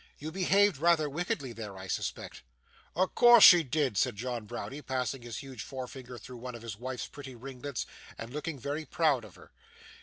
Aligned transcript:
'You 0.17 0.31
behaved 0.31 0.77
rather 0.79 1.07
wickedly 1.07 1.53
there, 1.53 1.77
I 1.77 1.85
suspect.' 1.85 2.41
'O' 2.95 3.05
course 3.07 3.43
she 3.43 3.61
did,' 3.61 3.99
said 3.99 4.15
John 4.15 4.47
Browdie, 4.47 4.81
passing 4.81 5.21
his 5.21 5.37
huge 5.37 5.61
forefinger 5.61 6.17
through 6.17 6.37
one 6.37 6.55
of 6.55 6.63
his 6.63 6.75
wife's 6.75 7.05
pretty 7.05 7.35
ringlets, 7.35 7.85
and 8.17 8.33
looking 8.33 8.57
very 8.57 8.85
proud 8.87 9.23
of 9.23 9.35
her. 9.35 9.51